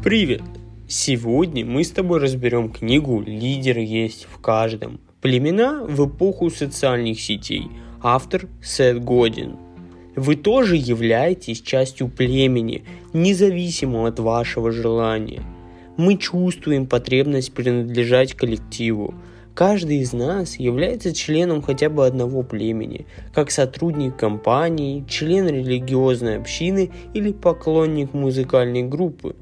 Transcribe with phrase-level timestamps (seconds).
[0.00, 0.42] Привет!
[0.86, 5.00] Сегодня мы с тобой разберем книгу «Лидер есть в каждом.
[5.20, 7.64] Племена в эпоху социальных сетей».
[8.00, 9.56] Автор Сет Годин.
[10.14, 15.42] Вы тоже являетесь частью племени, независимо от вашего желания.
[15.96, 19.14] Мы чувствуем потребность принадлежать коллективу,
[19.58, 26.92] Каждый из нас является членом хотя бы одного племени, как сотрудник компании, член религиозной общины
[27.12, 29.34] или поклонник музыкальной группы.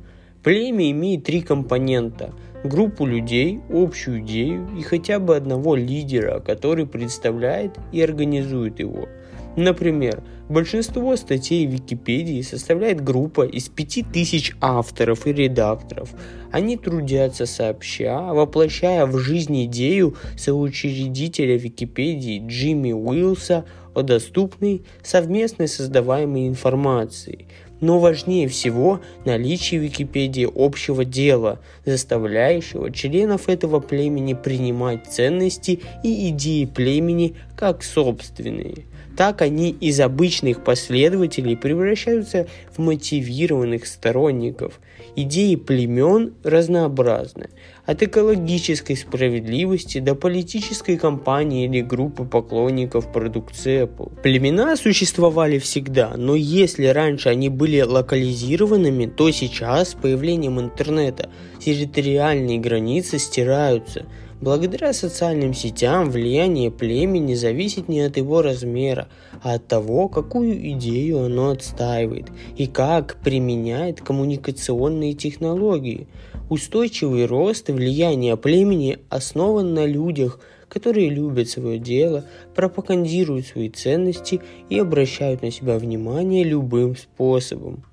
[0.47, 2.33] Племя имеет три компонента–
[2.63, 9.09] группу людей, общую идею и хотя бы одного лидера, который представляет и организует его–
[9.57, 16.11] Например, большинство статей в Википедии составляет группа из 5000 авторов и редакторов.
[16.53, 26.49] Они трудятся сообща, воплощая в жизнь идею соучредителя Википедии Джимми Уилса о доступной, совместно создаваемой
[26.49, 27.47] информации.
[27.80, 36.30] Но важнее всего наличие в Википедии общего дела, заставляющего членов этого племени принимать ценности и
[36.30, 38.85] идеи племени как собственные–
[39.16, 44.79] так они из обычных последователей превращаются в мотивированных сторонников.
[45.19, 47.49] Идеи племен разнообразны.
[47.87, 54.21] От экологической справедливости до политической кампании или группы поклонников продукции Apple.
[54.23, 62.59] Племена существовали всегда, но если раньше они были локализированными, то сейчас с появлением интернета территориальные
[62.59, 64.05] границы стираются–
[64.41, 69.09] Благодаря социальным сетям влияние племени зависит не от его размера,
[69.42, 76.06] а от того, какую идею оно отстаивает и как применяет коммуникационные технологии.
[76.50, 80.38] Устойчивый рост и влияние племени основан на людях,
[80.69, 87.84] которые любят свое дело, пропагандируют свои ценности и обращают на себя внимание любым способом.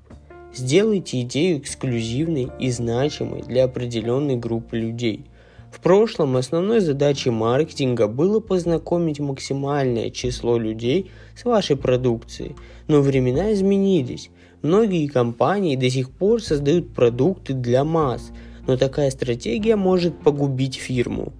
[0.54, 5.26] Сделайте идею эксклюзивной и значимой для определенной группы людей–
[5.74, 12.56] в прошлом основной задачей маркетинга было познакомить максимальное число людей с вашей продукцией,
[12.88, 14.30] но времена изменились.
[14.62, 18.32] Многие компании до сих пор создают продукты для масс,
[18.68, 21.34] но такая стратегия может погубить фирму.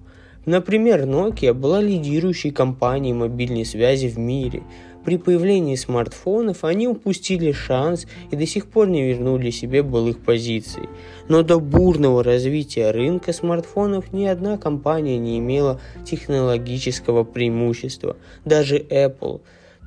[0.46, 4.64] Например, Nokia была лидирующей компанией мобильной связи в мире,
[5.04, 10.88] при появлении смартфонов они упустили шанс и до сих пор не вернули себе былых позиций.
[11.28, 19.40] Но до бурного развития рынка смартфонов ни одна компания не имела технологического преимущества, даже Apple.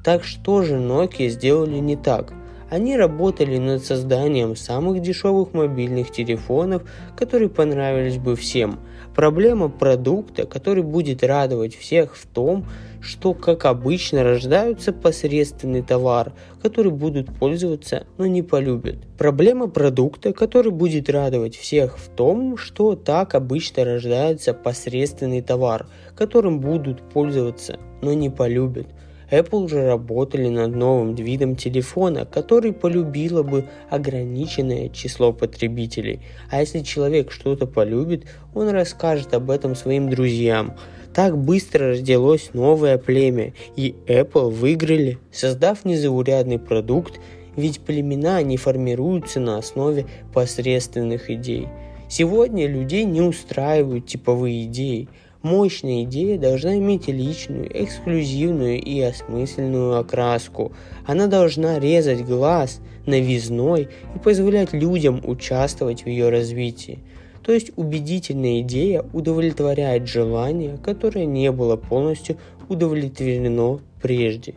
[0.04, 2.34] Так что же Nokia сделали не так?
[2.70, 6.84] Они работали над созданием самых дешевых мобильных телефонов,
[7.16, 8.80] которые понравились бы всем.
[9.18, 12.68] Проблема продукта, который будет радовать всех в том,
[13.02, 18.98] что, как обычно, рождаются посредственный товар, который будут пользоваться, но не полюбят.
[19.18, 26.60] Проблема продукта, который будет радовать всех в том, что так обычно рождается посредственный товар, которым
[26.60, 28.86] будут пользоваться, но не полюбят.
[29.30, 36.22] Apple уже работали над новым видом телефона, который полюбило бы ограниченное число потребителей.
[36.50, 40.76] А если человек что-то полюбит, он расскажет об этом своим друзьям.
[41.14, 47.20] Так быстро родилось новое племя, и Apple выиграли, создав незаурядный продукт,
[47.56, 51.68] ведь племена не формируются на основе посредственных идей.
[52.08, 55.10] Сегодня людей не устраивают типовые идеи.
[55.44, 60.72] Мощная идея должна иметь личную, эксклюзивную и осмысленную окраску.
[61.06, 67.00] Она должна резать глаз новизной и позволять людям участвовать в ее развитии.
[67.44, 72.38] То есть убедительная идея удовлетворяет желание, которое не было полностью
[72.68, 74.56] удовлетворено прежде.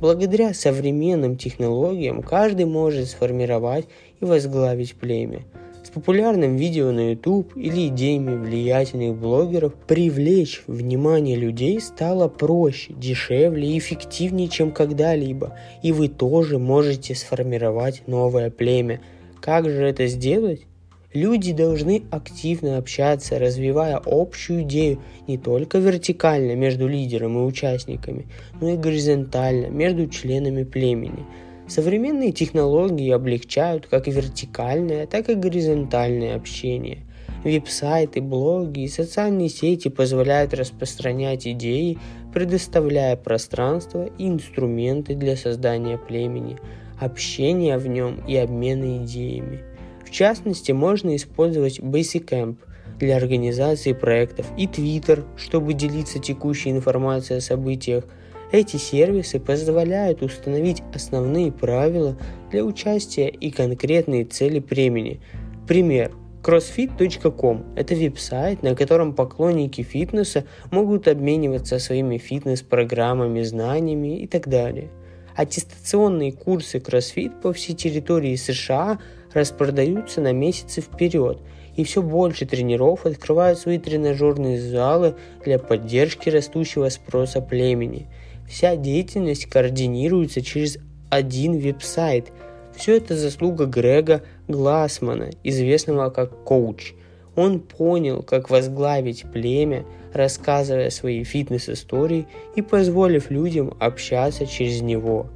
[0.00, 3.86] Благодаря современным технологиям каждый может сформировать
[4.20, 5.42] и возглавить племя.
[5.82, 13.66] С популярным видео на YouTube или идеями влиятельных блогеров привлечь внимание людей стало проще, дешевле
[13.66, 15.56] и эффективнее, чем когда-либо.
[15.82, 19.00] И вы тоже можете сформировать новое племя.
[19.40, 20.66] Как же это сделать?
[21.14, 28.26] Люди должны активно общаться, развивая общую идею не только вертикально между лидером и участниками,
[28.60, 31.24] но и горизонтально между членами племени.
[31.70, 36.98] Современные технологии облегчают как вертикальное, так и горизонтальное общение.
[37.44, 41.98] Веб-сайты, блоги и социальные сети позволяют распространять идеи,
[42.34, 46.58] предоставляя пространство и инструменты для создания племени,
[47.00, 49.60] общения в нем и обмена идеями–
[50.10, 52.56] в частности, можно использовать Basecamp
[52.98, 58.04] для организации проектов и Twitter, чтобы делиться текущей информацией о событиях.
[58.52, 62.16] Эти сервисы позволяют установить основные правила
[62.50, 65.20] для участия и конкретные цели племени.
[65.68, 66.12] Пример.
[66.42, 74.88] CrossFit.com– это веб-сайт, на котором поклонники фитнеса могут обмениваться своими фитнес-программами, знаниями и так далее.
[75.36, 78.98] Аттестационные курсы CrossFit по всей территории США
[79.34, 81.38] распродаются на месяцы вперед,
[81.76, 85.14] и все больше тренеров открывают свои тренажерные залы
[85.44, 88.08] для поддержки растущего спроса племени.
[88.50, 92.32] Вся деятельность координируется через один веб-сайт.
[92.74, 96.94] Все это заслуга Грега Глассмана, известного как коуч.
[97.36, 102.26] Он понял, как возглавить племя, рассказывая свои фитнес-истории
[102.56, 105.28] и позволив людям общаться через него.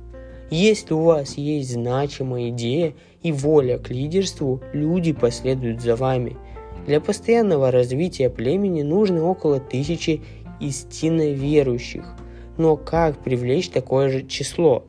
[0.51, 6.37] Если у вас есть значимая идея и воля к лидерству, люди последуют за вами.
[6.89, 10.21] Для постоянного развития племени нужно около тысячи
[10.61, 12.05] истинно верующих.
[12.57, 14.85] Но как привлечь такое же число?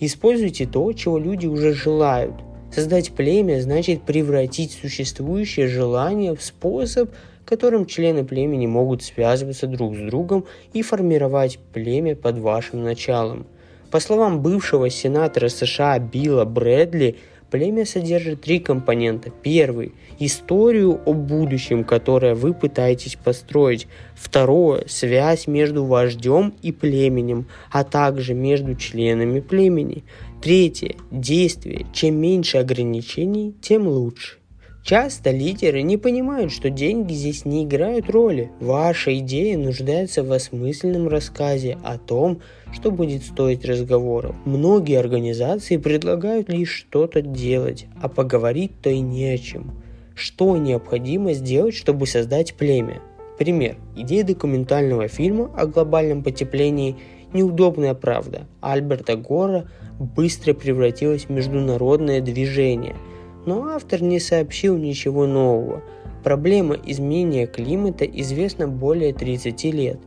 [0.00, 2.34] Используйте то, чего люди уже желают.
[2.72, 7.10] Создать племя значит превратить существующее желание в способ,
[7.44, 13.46] которым члены племени могут связываться друг с другом и формировать племя под вашим началом.
[13.90, 17.16] По словам бывшего сенатора США Билла Брэдли,
[17.50, 19.30] племя содержит три компонента.
[19.30, 23.86] Первый– историю о будущем, которое вы пытаетесь построить.
[24.14, 30.04] Второе– связь между вождем и племенем, а также между членами племени.
[30.42, 31.86] Третье– действие.
[31.92, 34.38] Чем меньше ограничений, тем лучше.
[34.86, 38.52] Часто лидеры не понимают, что деньги здесь не играют роли.
[38.60, 42.40] Ваша идея нуждается в осмысленном рассказе о том,
[42.72, 44.36] что будет стоить разговоров.
[44.44, 49.72] Многие организации предлагают лишь что-то делать, а поговорить то и не о чем.
[50.14, 53.02] Что необходимо сделать, чтобы создать племя?
[53.40, 53.78] Пример.
[53.96, 56.94] Идея документального фильма о глобальном потеплении
[57.32, 59.64] «Неудобная правда» Альберта Гора
[59.98, 62.94] быстро превратилась в международное движение–
[63.46, 65.82] но автор не сообщил ничего нового.
[66.22, 70.00] Проблема изменения климата известна более 30 лет.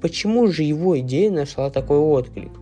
[0.00, 2.52] Почему же его идея нашла такой отклик?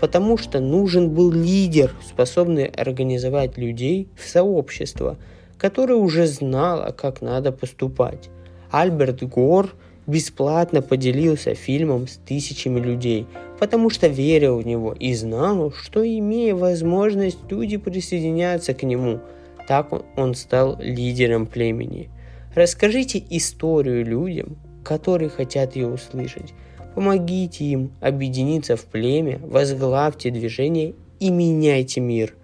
[0.00, 5.18] Потому что нужен был лидер, способный организовать людей в сообщество,
[5.58, 8.30] который уже знал, как надо поступать.
[8.70, 9.70] Альберт Гор
[10.06, 13.26] бесплатно поделился фильмом с тысячами людей,
[13.58, 19.18] потому что верил в него и знал, что имея возможность, люди присоединятся к нему–
[19.70, 22.10] так он стал лидером племени.
[22.56, 26.54] Расскажите историю людям, которые хотят ее услышать.
[26.96, 32.34] Помогите им объединиться в племя, возглавьте движение и меняйте мир.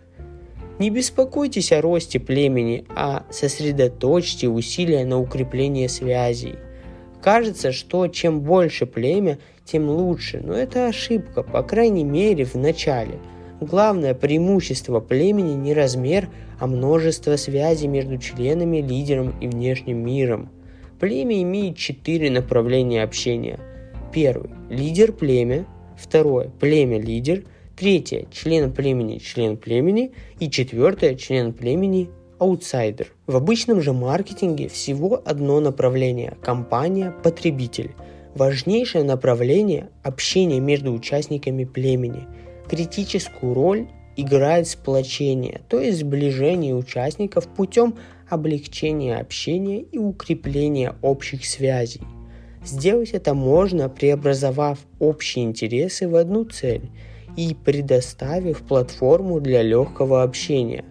[0.78, 6.54] Не беспокойтесь о росте племени, а сосредоточьте усилия на укреплении связей.
[7.20, 13.18] Кажется, что чем больше племя, тем лучше, но это ошибка, по крайней мере в начале–
[13.60, 16.28] Главное преимущество племени не размер,
[16.60, 20.50] а множество связей между членами, лидером и внешним миром.
[21.00, 23.58] Племя имеет четыре направления общения.
[24.12, 25.66] Первый– лидер племя.
[25.96, 27.44] Второе– племя-лидер.
[27.76, 30.12] Третье– член племени, член племени.
[30.38, 33.08] И четвертое– член племени, аутсайдер.
[33.26, 37.92] В обычном же маркетинге всего одно направление– компания-потребитель.
[38.34, 42.24] Важнейшее направление– общение между участниками племени–
[42.68, 43.86] Критическую роль
[44.16, 47.94] играет сплочение, то есть сближение участников путем
[48.28, 52.00] облегчения общения и укрепления общих связей.
[52.64, 56.90] Сделать это можно, преобразовав общие интересы в одну цель
[57.36, 60.84] и предоставив платформу для легкого общения.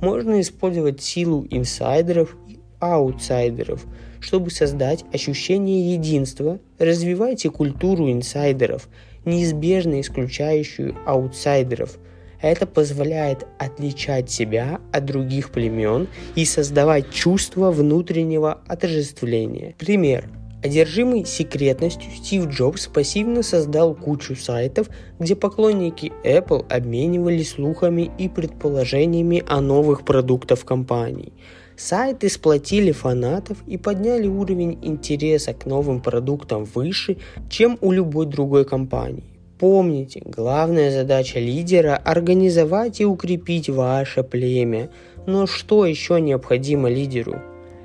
[0.00, 3.84] Можно использовать силу инсайдеров и аутсайдеров,
[4.20, 6.58] чтобы создать ощущение единства.
[6.78, 8.88] Развивайте культуру инсайдеров–
[9.28, 11.98] неизбежно исключающую аутсайдеров.
[12.40, 16.06] Это позволяет отличать себя от других племен
[16.36, 19.74] и создавать чувство внутреннего отождествления.
[19.78, 20.30] Пример.
[20.62, 24.88] Одержимый секретностью Стив Джобс пассивно создал кучу сайтов,
[25.20, 31.32] где поклонники Apple обменивались слухами и предположениями о новых продуктах компании–
[31.78, 37.18] Сайты сплотили фанатов и подняли уровень интереса к новым продуктам выше,
[37.48, 39.22] чем у любой другой компании.
[39.60, 44.90] Помните, главная задача лидера– организовать и укрепить ваше племя.
[45.26, 47.36] Но что еще необходимо лидеру?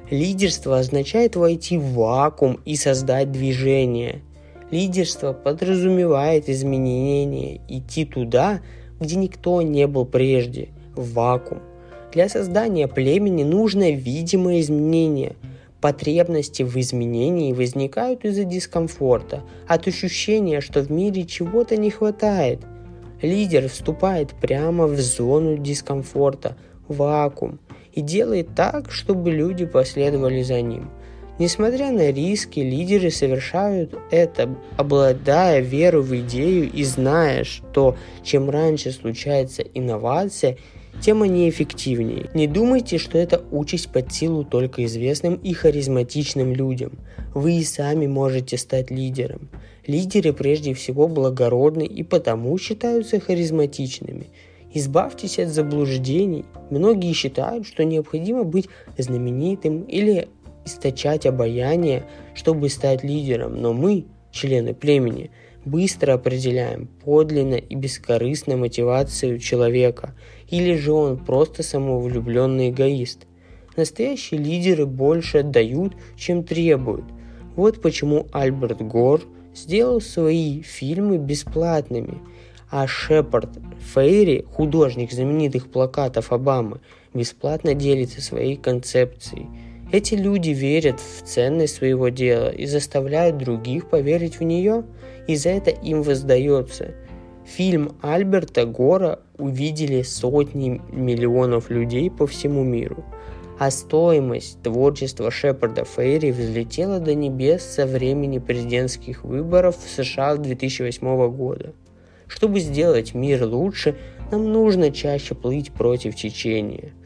[0.09, 4.23] Лидерство означает войти в вакуум и создать движение.
[4.71, 8.61] Лидерство подразумевает изменения, идти туда,
[8.99, 11.61] где никто не был прежде, в вакуум.
[12.13, 15.35] Для создания племени нужно видимое изменение.
[15.81, 22.59] Потребности в изменении возникают из-за дискомфорта, от ощущения, что в мире чего-то не хватает.
[23.23, 26.55] Лидер вступает прямо в зону дискомфорта,
[26.87, 27.59] вакуум
[27.93, 30.91] и делает так, чтобы люди последовали за ним.
[31.39, 38.91] Несмотря на риски, лидеры совершают это, обладая верой в идею и зная, что чем раньше
[38.91, 40.57] случается инновация,
[41.01, 42.29] тем они эффективнее.
[42.33, 46.93] Не думайте, что это участь под силу только известным и харизматичным людям.
[47.33, 49.49] Вы и сами можете стать лидером.
[49.85, 54.27] Лидеры прежде всего благородны и потому считаются харизматичными.
[54.73, 56.45] Избавьтесь от заблуждений.
[56.69, 60.29] Многие считают, что необходимо быть знаменитым или
[60.65, 65.31] источать обаяние, чтобы стать лидером, но мы, члены племени,
[65.63, 70.13] быстро определяем подлинно и бескорыстно мотивацию человека,
[70.49, 73.27] или же он просто самовлюбленный эгоист.
[73.77, 77.05] Настоящие лидеры больше отдают, чем требуют.
[77.55, 79.21] Вот почему Альберт Гор
[79.55, 82.19] сделал свои фильмы бесплатными,
[82.69, 83.51] а Шепард
[83.93, 86.81] Фейри, художник знаменитых плакатов Обамы,
[87.13, 89.47] бесплатно делится своей концепцией–
[89.93, 94.85] эти люди верят в ценность своего дела и заставляют других поверить в нее,
[95.27, 96.95] и за это им воздается.
[97.45, 103.05] Фильм Альберта Гора увидели сотни миллионов людей по всему миру,
[103.59, 111.29] а стоимость творчества Шепарда Фейри взлетела до небес со времени президентских выборов в США 2008
[111.35, 111.73] года.
[112.25, 113.95] Чтобы сделать мир лучше,
[114.31, 116.93] нам нужно чаще плыть против течения–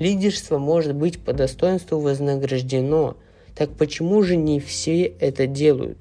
[0.00, 3.18] Лидерство может быть по достоинству вознаграждено,
[3.54, 5.98] так почему же не все это делают?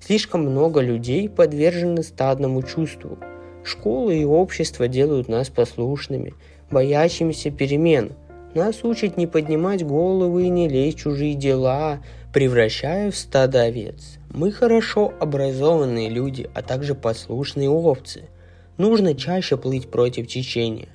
[0.00, 3.16] Слишком много людей подвержены стадному чувству.
[3.64, 6.34] Школы и общество делают нас послушными,
[6.70, 8.12] боящимися перемен.
[8.54, 12.02] Нас учат не поднимать головы и не лезть чужие дела,
[12.34, 14.18] превращая в стадо овец.
[14.28, 18.24] Мы хорошо образованные люди, а также послушные овцы.
[18.76, 20.88] Нужно чаще плыть против течения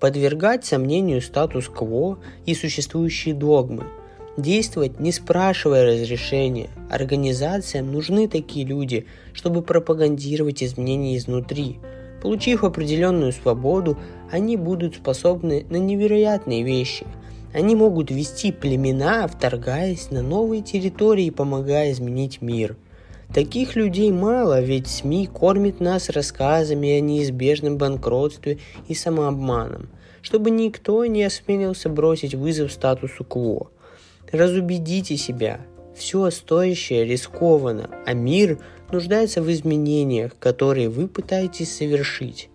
[0.00, 3.84] подвергать сомнению статус-кво и существующие догмы,
[4.36, 6.70] действовать не спрашивая разрешения.
[6.90, 11.78] Организациям нужны такие люди, чтобы пропагандировать изменения изнутри.
[12.22, 13.98] Получив определенную свободу,
[14.30, 17.06] они будут способны на невероятные вещи.
[17.52, 22.76] Они могут вести племена, вторгаясь на новые территории и помогая изменить мир–
[23.32, 28.58] Таких людей мало, ведь СМИ кормит нас рассказами о неизбежном банкротстве
[28.88, 29.90] и самообманом,
[30.22, 33.70] чтобы никто не осмелился бросить вызов статусу КВО.
[34.32, 35.60] Разубедите себя,
[35.94, 38.58] все стоящее рискованно, а мир
[38.90, 42.48] нуждается в изменениях, которые вы пытаетесь совершить.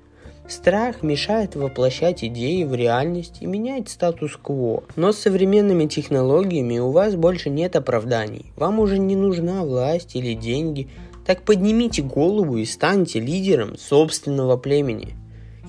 [0.47, 4.83] Страх мешает воплощать идеи в реальность и менять статус-кво.
[4.97, 8.47] Но с современными технологиями у вас больше нет оправданий.
[8.57, 10.89] Вам уже не нужна власть или деньги.
[11.25, 15.15] Так поднимите голову и станьте лидером собственного племени.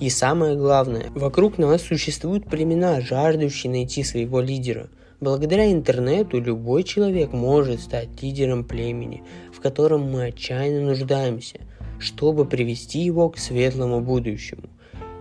[0.01, 4.89] И самое главное, вокруг нас существуют племена, жаждущие найти своего лидера.
[5.21, 11.59] Благодаря интернету любой человек может стать лидером племени, в котором мы отчаянно нуждаемся–
[11.99, 14.63] чтобы привести его к светлому будущему.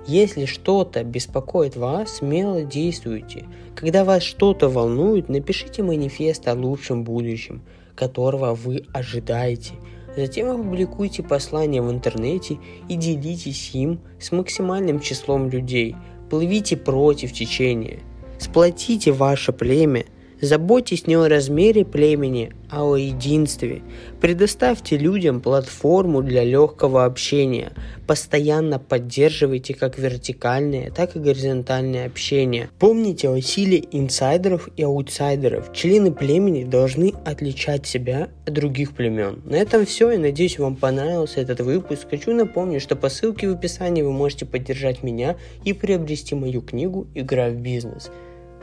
[0.06, 3.46] Если что-то беспокоит вас, смело действуйте.
[3.74, 7.62] Когда вас что-то волнует, напишите манифест о лучшем будущем,
[7.94, 9.72] которого вы ожидаете.
[10.14, 15.96] Затем опубликуйте послание в интернете и делитесь им с максимальным числом людей.
[16.28, 18.00] Плывите против течения.
[18.38, 20.04] Сплотите ваше племя
[20.44, 23.80] Заботьтесь не о размере племени, а о единстве.
[24.20, 27.72] Предоставьте людям платформу для легкого общения.
[28.06, 32.68] Постоянно поддерживайте как вертикальное, так и горизонтальное общение.
[32.78, 35.72] Помните о силе инсайдеров и аутсайдеров.
[35.72, 39.40] Члены племени должны отличать себя от других племен.
[39.46, 40.10] На этом все.
[40.10, 42.08] Я надеюсь, вам понравился этот выпуск.
[42.10, 47.06] Хочу напомнить, что по ссылке в описании вы можете поддержать меня и приобрести мою книгу
[47.14, 48.10] «Игра в бизнес».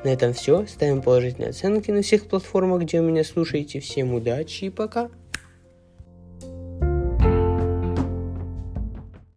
[0.03, 0.65] На этом все.
[0.65, 3.79] Ставим положительные оценки на всех платформах, где вы меня слушаете.
[3.79, 5.09] Всем удачи и пока.